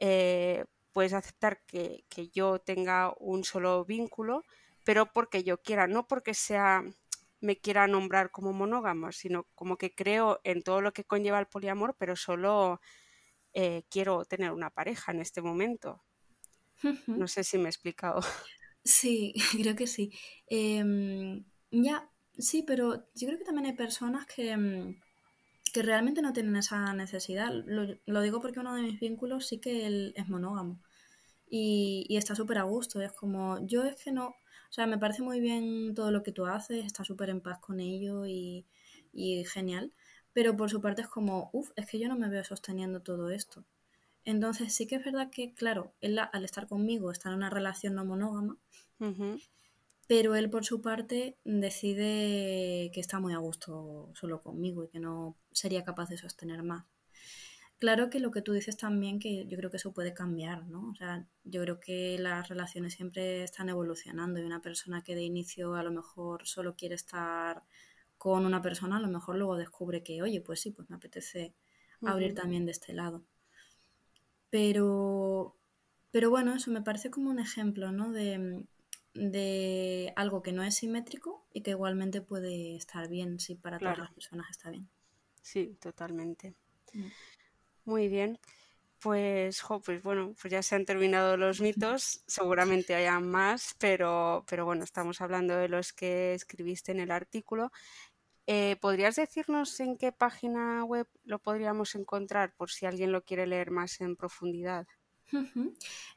[0.00, 4.42] eh, puedes aceptar que, que, yo tenga un solo vínculo,
[4.84, 6.84] pero porque yo quiera, no porque sea
[7.44, 11.46] me quiera nombrar como monógamo, sino como que creo en todo lo que conlleva el
[11.46, 12.80] poliamor, pero solo
[13.52, 16.02] eh, quiero tener una pareja en este momento.
[17.06, 18.20] No sé si me he explicado.
[18.86, 20.12] Sí, creo que sí.
[20.46, 25.00] Em, ya, sí, pero yo creo que también hay personas que, em,
[25.72, 27.50] que realmente no tienen esa necesidad.
[27.64, 30.82] Lo, digo porque uno de mis vínculos sí que él es monógamo
[31.56, 33.00] y, y está súper a gusto.
[33.00, 36.32] Es como, yo es que no, o sea, me parece muy bien todo lo que
[36.32, 38.66] tú haces, está súper en paz con ello y,
[39.46, 39.92] genial.
[40.32, 43.30] Pero por su parte es como, uff, es que yo no me veo sosteniendo todo
[43.30, 43.64] esto.
[44.24, 47.94] Entonces sí que es verdad que, claro, él al estar conmigo está en una relación
[47.94, 48.58] no monógama,
[50.08, 54.98] pero él por su parte decide que está muy a gusto solo conmigo y que
[54.98, 56.84] no sería capaz de sostener más.
[57.78, 60.90] Claro que lo que tú dices también, que yo creo que eso puede cambiar, ¿no?
[60.90, 65.22] O sea, yo creo que las relaciones siempre están evolucionando y una persona que de
[65.22, 67.62] inicio a lo mejor solo quiere estar
[68.16, 71.54] con una persona, a lo mejor luego descubre que, oye, pues sí, pues me apetece
[72.02, 73.24] abrir también de este lado.
[74.50, 75.56] Pero,
[76.10, 78.12] pero bueno, eso me parece como un ejemplo, ¿no?
[78.12, 78.64] De,
[79.14, 83.98] de algo que no es simétrico y que igualmente puede estar bien, si para todas
[83.98, 84.88] las personas está bien.
[85.42, 86.54] Sí, totalmente.
[86.92, 87.08] Mm.
[87.84, 88.38] Muy bien.
[89.00, 94.64] Pues, pues bueno, pues ya se han terminado los mitos, seguramente haya más, pero, pero
[94.64, 97.70] bueno, estamos hablando de los que escribiste en el artículo.
[98.46, 103.46] Eh, ¿Podrías decirnos en qué página web lo podríamos encontrar por si alguien lo quiere
[103.46, 104.86] leer más en profundidad?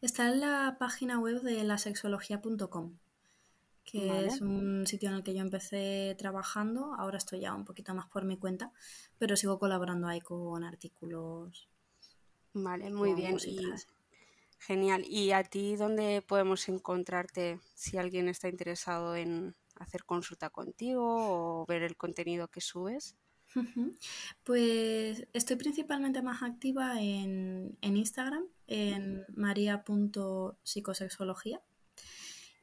[0.01, 2.97] Está en la página web de lasexología.com,
[3.89, 6.93] que es un sitio en el que yo empecé trabajando.
[6.95, 8.73] Ahora estoy ya un poquito más por mi cuenta,
[9.17, 11.69] pero sigo colaborando ahí con artículos.
[12.53, 13.37] Vale, muy bien.
[14.59, 15.05] genial.
[15.07, 21.65] ¿Y a ti dónde podemos encontrarte si alguien está interesado en hacer consulta contigo o
[21.65, 23.15] ver el contenido que subes?
[24.43, 31.61] Pues estoy principalmente más activa en, en Instagram, en maria.psicosexología.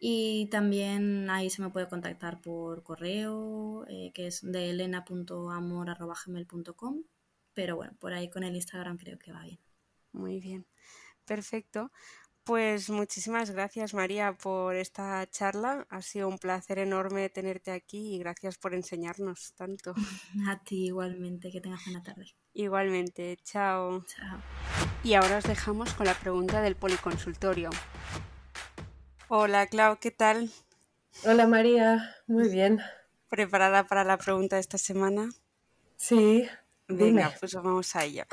[0.06, 7.04] Y también ahí se me puede contactar por correo, eh, que es de elena.amor.gmail.com.
[7.54, 9.58] Pero bueno, por ahí con el Instagram creo que va bien.
[10.12, 10.66] Muy bien,
[11.24, 11.90] perfecto.
[12.42, 15.86] Pues muchísimas gracias María por esta charla.
[15.88, 19.94] Ha sido un placer enorme tenerte aquí y gracias por enseñarnos tanto.
[20.46, 22.26] A ti igualmente, que tengas buena tarde.
[22.52, 24.04] Igualmente, chao.
[24.04, 24.38] Chao.
[25.02, 27.70] Y ahora os dejamos con la pregunta del policonsultorio.
[29.28, 30.50] Hola, Clau, ¿qué tal?
[31.24, 32.14] Hola, María.
[32.28, 32.80] Muy bien.
[33.28, 35.28] ¿Preparada para la pregunta de esta semana?
[35.96, 36.48] Sí.
[36.88, 38.24] Venga, pues vamos a ello.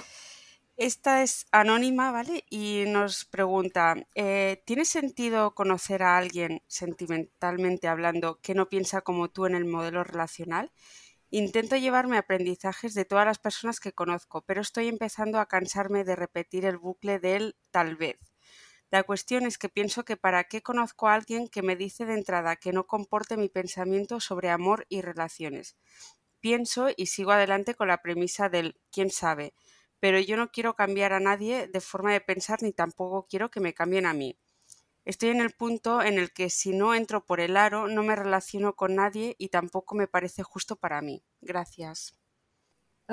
[0.78, 2.46] esta es anónima, ¿vale?
[2.50, 9.30] Y nos pregunta, eh, ¿tiene sentido conocer a alguien sentimentalmente hablando que no piensa como
[9.30, 10.72] tú en el modelo relacional?
[11.32, 16.16] Intento llevarme aprendizajes de todas las personas que conozco, pero estoy empezando a cansarme de
[16.18, 18.20] repetir el bucle del tal vez.
[18.92, 22.14] La cuestión es que pienso que para qué conozco a alguien que me dice de
[22.14, 25.78] entrada que no comporte mi pensamiento sobre amor y relaciones.
[26.40, 29.54] Pienso y sigo adelante con la premisa del quién sabe,
[30.00, 33.62] pero yo no quiero cambiar a nadie de forma de pensar ni tampoco quiero que
[33.62, 34.38] me cambien a mí.
[35.06, 38.16] Estoy en el punto en el que si no entro por el aro no me
[38.16, 41.24] relaciono con nadie y tampoco me parece justo para mí.
[41.42, 42.21] Gracias.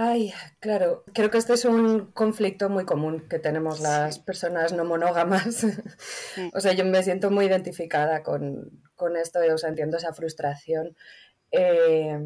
[0.01, 4.85] Ay, claro, creo que este es un conflicto muy común que tenemos las personas no
[4.85, 5.65] monógamas.
[5.65, 6.51] Mm.
[6.55, 8.81] o sea, yo me siento muy identificada con,
[9.21, 10.97] esto, o sea, entiendo esa frustración.
[11.51, 12.17] Eh,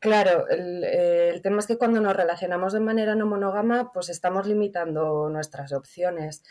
[0.00, 5.28] claro, el, tema es que cuando nos relacionamos de manera no monógama, pues estamos limitando
[5.28, 6.42] nuestras opciones.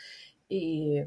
[0.48, 1.02] Y,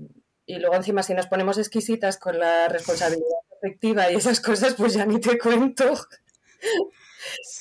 [0.46, 3.26] y luego encima si nos ponemos exquisitas con la responsabilidad
[3.58, 5.86] afectiva y esas cosas, pues ya ni te cuento.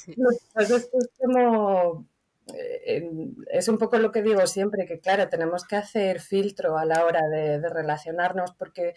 [0.07, 2.07] Es como
[2.55, 3.11] eh,
[3.51, 7.05] es un poco lo que digo siempre, que claro, tenemos que hacer filtro a la
[7.05, 8.95] hora de, relacionarnos porque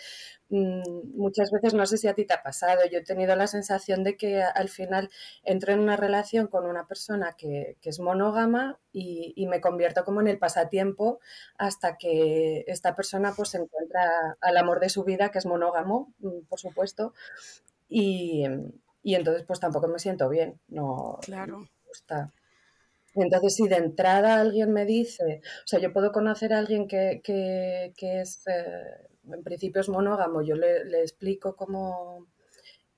[0.49, 3.47] mm, muchas veces, no sé si a ti te ha pasado, yo he tenido la
[3.47, 5.09] sensación de que al final
[5.43, 10.27] entro en una relación con una persona que, es monógama y, me convierto como en
[10.27, 11.19] el pasatiempo
[11.57, 16.41] hasta que esta persona pues encuentra al amor de su vida, que es monógamo, mm,
[16.47, 17.13] por supuesto,
[17.89, 18.45] y,
[19.09, 21.61] y entonces pues tampoco me siento bien, no, claro.
[21.61, 22.31] me gusta.
[23.15, 27.23] Entonces, si de entrada alguien me dice, o sea, yo puedo conocer a alguien que,
[27.97, 32.27] es, eh, en principio es monógamo, yo le, explico cómo,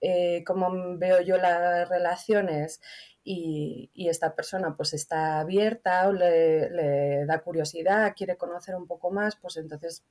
[0.02, 2.82] eh, cómo veo yo las relaciones
[3.24, 9.12] y, esta persona pues está abierta o le, le, da curiosidad, quiere conocer un poco
[9.12, 10.04] más, pues entonces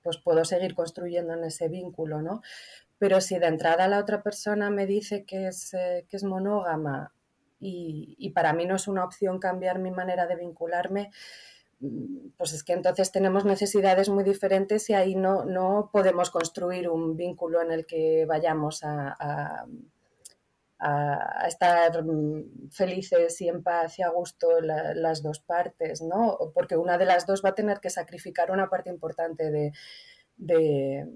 [0.00, 2.40] pues puedo seguir construyendo en ese vínculo, ¿no?
[2.98, 7.12] Pero si de entrada la otra persona me dice que es, eh, que es monógama
[7.60, 11.10] y, para mí no es una opción cambiar mi manera de vincularme,
[11.80, 16.88] mm, pues es que entonces tenemos necesidades muy diferentes y ahí no, no podemos construir
[16.88, 19.66] un vínculo en el que vayamos a,
[20.80, 26.38] a, estar mm, felices y en paz y a gusto las dos partes, ¿no?
[26.54, 29.50] Porque una de las dos va a tener que sacrificar una parte importante
[30.36, 31.06] de,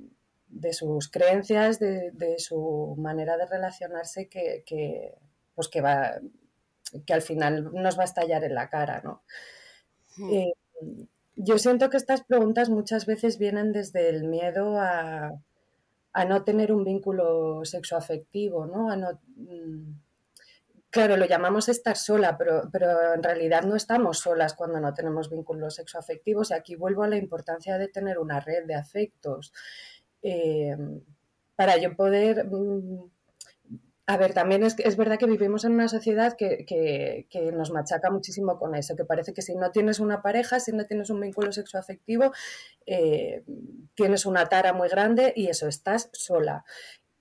[0.73, 5.15] sus creencias, de, su manera de relacionarse que, que
[5.55, 6.21] pues que va
[7.07, 9.23] que al final nos va a estallar en la cara, ¿no?
[10.31, 10.53] Eh,
[11.37, 15.33] yo siento que estas preguntas muchas veces vienen desde el miedo a,
[16.27, 18.89] no tener un vínculo sexoafectivo, ¿no?
[19.37, 19.95] Mm,
[20.91, 25.31] claro, lo llamamos estar sola, pero, pero, en realidad no estamos solas cuando no tenemos
[25.31, 26.51] vínculos sexoafectivos.
[26.51, 29.55] Y aquí vuelvo a la importancia de tener una red de afectos.
[30.23, 30.77] Eh,
[31.57, 33.11] para yo poder mm,
[34.07, 38.59] a ver, también es, es verdad que vivimos en una sociedad que, nos machaca muchísimo
[38.59, 41.53] con eso, que parece que si no tienes una pareja, si no tienes un vínculo
[41.53, 42.33] sexoafectivo,
[42.85, 43.45] eh,
[43.95, 46.65] tienes una tara muy grande y eso, estás sola.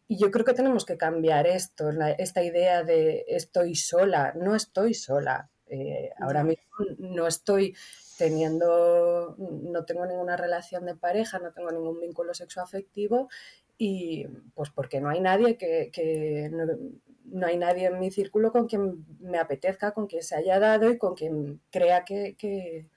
[0.08, 4.94] Y yo creo que tenemos que cambiar esto, esta idea de estoy sola, no estoy
[4.94, 5.50] sola.
[5.68, 6.64] Eh, ahora mismo
[6.98, 7.76] no estoy
[8.18, 13.30] teniendo, no tengo ninguna relación de pareja, no tengo ningún vínculo sexoafectivo
[13.78, 19.06] y pues porque no hay nadie que, no, hay nadie en mi círculo con quien
[19.20, 22.88] me apetezca, con quien se haya dado y con quien crea que,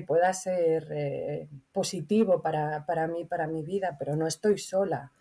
[0.00, 5.12] pueda ser eh, positivo para, para, mí, para mi vida, pero no estoy sola.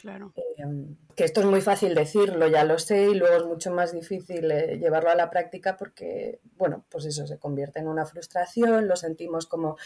[0.00, 0.34] Claro.
[0.58, 3.92] Em, que esto es muy fácil decirlo, ya lo sé, y luego es mucho más
[3.92, 8.88] difícil eh, llevarlo a la práctica porque, bueno, pues eso se convierte en una frustración,
[8.88, 9.76] lo sentimos como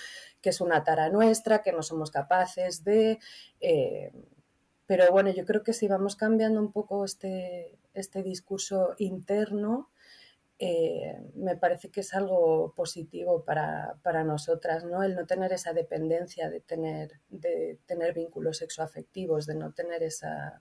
[0.41, 3.19] que es una tara nuestra, que no somos capaces de...
[3.61, 4.11] Eh,
[4.87, 9.91] pero bueno, yo creo que si vamos cambiando un poco este, este discurso interno,
[10.63, 15.03] eh, me parece que es algo positivo para, nosotras, ¿no?
[15.03, 20.61] El no tener esa dependencia de tener, de tener vínculos sexoafectivos, de no tener esa,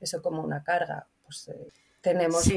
[0.00, 1.06] eso como una carga.
[1.22, 2.48] Pues, eh, tenemos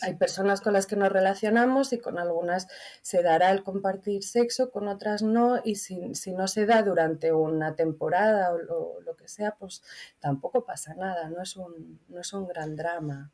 [0.00, 2.66] hay personas con las que nos relacionamos y con algunas
[3.02, 7.76] se dará el compartir sexo, con otras no, y si, no se da durante una
[7.76, 9.82] temporada o, lo que sea, pues
[10.18, 13.32] tampoco pasa nada, no es un, no es un gran drama.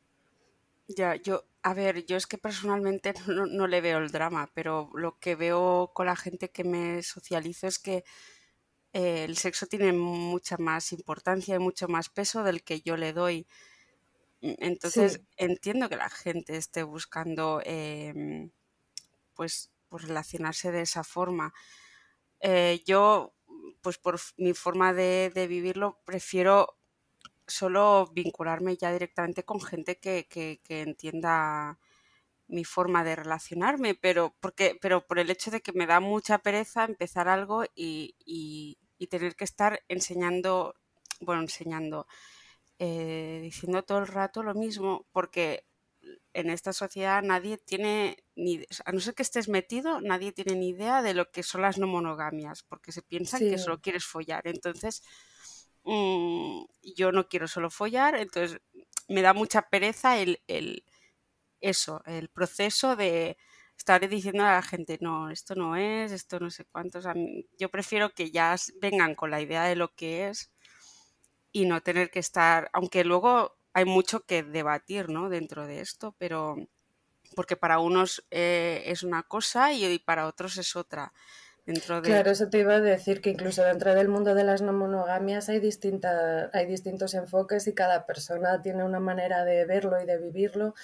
[0.87, 5.19] Ya, yo, a ver, yo es que personalmente no, le veo el drama, pero lo
[5.19, 8.03] que veo con la gente que me socializo es que
[8.93, 13.13] eh, el sexo tiene mucha más importancia y mucho más peso del que yo le
[13.13, 13.47] doy.
[14.41, 18.51] Entonces entiendo que la gente esté buscando em,
[19.33, 21.53] pues pues, relacionarse de esa forma.
[22.41, 23.33] Eh, yo,
[23.81, 26.77] pues por mi forma de, vivirlo, prefiero
[27.47, 30.27] solo vincularme ya directamente con gente que,
[30.69, 31.79] entienda
[32.47, 36.39] mi forma de relacionarme, pero, porque, pero por el hecho de que me da mucha
[36.39, 38.15] pereza empezar algo y,
[38.97, 40.75] y tener que estar enseñando,
[41.21, 42.07] bueno, enseñando,
[42.79, 45.65] eh, diciendo todo el rato lo mismo, porque
[46.33, 50.69] en esta sociedad nadie tiene ni a no ser que estés metido, nadie tiene ni
[50.69, 54.47] idea de lo que son las no monogamias, porque se piensa que solo quieres follar.
[54.47, 55.01] Entonces,
[55.85, 56.65] mm,
[56.95, 58.59] yo no quiero solo follar, entonces
[59.07, 60.83] me da mucha pereza el, el
[61.61, 63.37] eso, el proceso de
[63.77, 67.05] estar diciendo a la gente, no, esto no es, esto no sé cuántos.
[67.59, 70.51] yo prefiero que ya vengan con la idea de lo que es
[71.51, 75.29] y no tener que estar, aunque luego hay mucho que debatir ¿no?
[75.29, 76.55] dentro de esto, pero
[77.35, 81.13] porque para unos eh, es una cosa y para otros es otra.
[81.65, 82.09] Dentro de...
[82.09, 85.49] Claro, eso te iba a decir que incluso dentro del mundo de las no monogamias
[85.49, 90.17] hay, distinta, hay distintos enfoques y cada persona tiene una manera de verlo y de
[90.17, 90.75] vivirlo.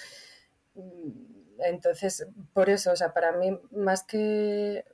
[1.58, 4.84] Entonces, por eso, o sea, para mí, más que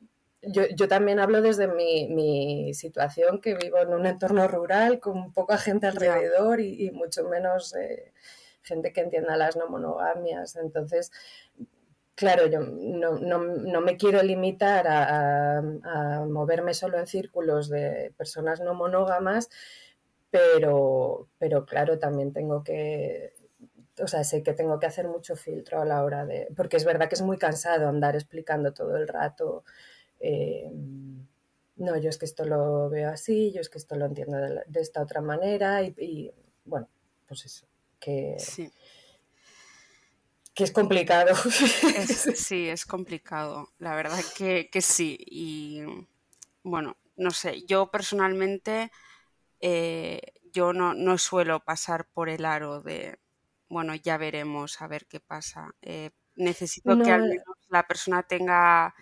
[0.42, 5.32] yo, yo, también hablo desde mi, mi, situación, que vivo en un entorno rural con
[5.32, 8.12] poca gente alrededor y, mucho menos eh,
[8.62, 10.56] gente que entienda las no monogamias.
[10.56, 11.10] Entonces,
[12.18, 15.62] claro, yo no, no, no me quiero limitar a,
[16.28, 19.48] moverme solo en círculos de personas no monógamas,
[20.30, 23.32] pero, pero claro, también tengo que
[24.00, 26.84] o sea, sé que tengo que hacer mucho filtro a la hora de, porque es
[26.84, 29.64] verdad que es muy cansado andar explicando todo el rato
[30.20, 30.70] eh,
[31.76, 34.80] no, yo es que esto lo veo así, yo es que esto lo entiendo de,
[34.80, 36.32] esta otra manera y,
[36.64, 36.88] bueno,
[37.28, 37.66] pues eso,
[38.00, 38.36] que,
[40.58, 41.36] que es complicado.
[42.34, 45.16] sí, es complicado, la verdad que, sí.
[45.20, 45.82] Y
[46.64, 48.90] bueno, no sé, yo personalmente
[49.60, 50.20] eh,
[50.52, 53.20] yo no, no, suelo pasar por el aro de,
[53.68, 55.76] bueno, ya veremos a ver qué pasa.
[55.80, 58.96] Eh, necesito que al menos la persona tenga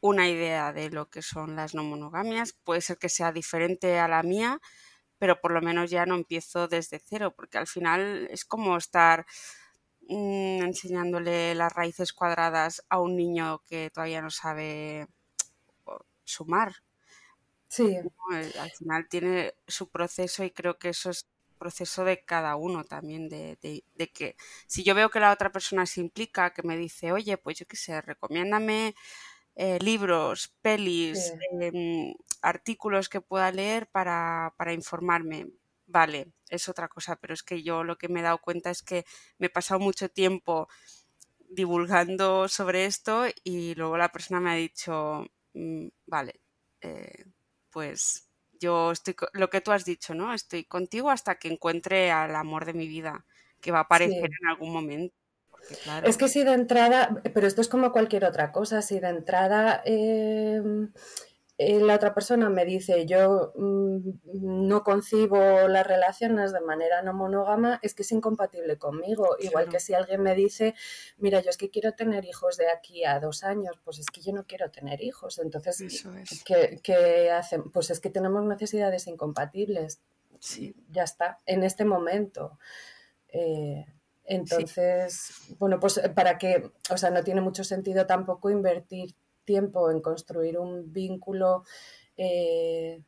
[0.00, 2.54] una idea de lo que son las no monogamias.
[2.64, 4.60] Puede ser que sea diferente a la mía,
[5.16, 9.26] pero por lo menos ya no empiezo desde cero, porque al final es como estar
[10.08, 15.06] mm, enseñándole las raíces cuadradas a un niño que todavía no sabe
[16.24, 16.74] sumar.
[17.68, 17.96] Sí.
[18.58, 21.28] Al final tiene su proceso y creo que eso es
[21.58, 24.36] proceso de cada uno también, de, de, que
[24.66, 27.66] si yo veo que la otra persona se implica, que me dice, oye, pues yo
[27.66, 28.94] qué sé, recomiéndame
[29.56, 35.48] eh, libros, pelis, em, artículos que pueda leer para, informarme.
[35.90, 38.82] Vale, es otra cosa, pero es que yo lo que me he dado cuenta es
[38.82, 39.06] que
[39.38, 40.68] me he pasado mucho tiempo
[41.48, 46.40] divulgando sobre esto y luego la persona me ha dicho, mm, vale,
[46.82, 47.24] eh,
[47.70, 48.28] pues
[48.60, 50.34] yo estoy, lo que tú has dicho, ¿no?
[50.34, 53.24] Estoy contigo hasta que encuentre al amor de mi vida,
[53.62, 55.14] que va a aparecer en algún momento.
[56.04, 59.82] Es que si de entrada, pero esto es como cualquier otra cosa, si de entrada
[59.86, 60.62] eh,
[61.58, 67.80] la otra persona me dice yo mm, no concibo las relaciones de manera no monógama,
[67.82, 69.36] es que es incompatible conmigo.
[69.40, 70.74] Igual que si alguien me dice,
[71.16, 74.20] mira, yo es que quiero tener hijos de aquí a dos años, pues es que
[74.20, 75.40] yo no quiero tener hijos.
[75.40, 76.06] Entonces,
[76.44, 77.70] ¿qué, hacen?
[77.72, 80.00] Pues es que tenemos necesidades incompatibles.
[80.38, 80.76] Sí.
[80.90, 82.58] Ya está, en este momento.
[83.30, 83.84] Eh,
[84.24, 89.16] entonces, bueno, pues eh, para que, o sea, no tiene mucho sentido tampoco invertir
[89.48, 91.64] tiempo en construir un vínculo
[92.18, 93.02] eh,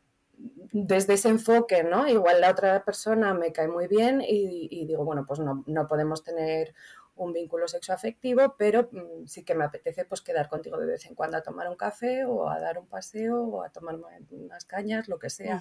[0.72, 2.08] desde ese enfoque, ¿no?
[2.08, 6.22] Igual la otra persona me cae muy bien y, digo, bueno, pues no, no, podemos
[6.22, 6.74] tener
[7.14, 11.14] un vínculo sexoafectivo, pero mm, sí que me apetece pues quedar contigo de vez en
[11.14, 13.98] cuando a tomar un café o a dar un paseo o a tomar
[14.30, 15.60] unas cañas, lo que sea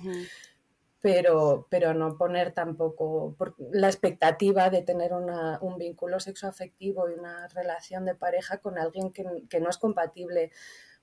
[1.02, 3.36] pero, pero no poner tampoco
[3.72, 9.24] la expectativa de tener un vínculo sexoafectivo y una relación de pareja con alguien que,
[9.60, 10.52] no es compatible,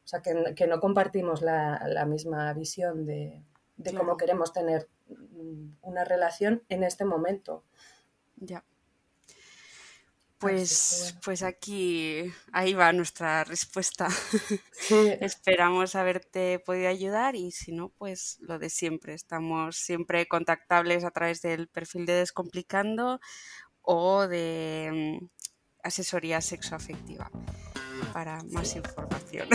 [0.04, 3.42] o sea, que, no compartimos la, misma visión de,
[3.96, 4.88] cómo queremos tener
[5.80, 7.64] una relación en este momento.
[8.36, 8.64] Ya.
[10.38, 14.08] Pues, pues aquí, ahí va nuestra respuesta.
[15.20, 19.14] Esperamos haberte podido ayudar y si no, pues lo de siempre.
[19.14, 23.20] Estamos siempre contactables a través del perfil de Descomplicando
[23.80, 25.26] o de mm,
[25.82, 27.30] asesoría sexoafectiva
[28.12, 29.48] para más información.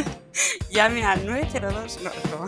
[0.70, 2.00] Llame al 902.
[2.02, 2.46] No, no.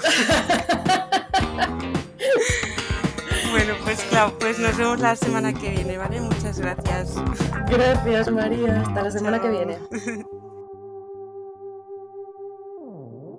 [3.54, 6.20] Bueno, pues claro, pues nos vemos la semana que viene, ¿vale?
[6.20, 7.14] Muchas gracias.
[7.70, 8.80] Gracias, María.
[8.80, 9.78] Hasta la semana que viene.